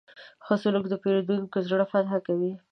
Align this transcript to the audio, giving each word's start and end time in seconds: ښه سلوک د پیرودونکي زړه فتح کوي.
ښه 0.45 0.55
سلوک 0.61 0.85
د 0.89 0.95
پیرودونکي 1.03 1.59
زړه 1.69 1.85
فتح 1.91 2.11
کوي. 2.27 2.51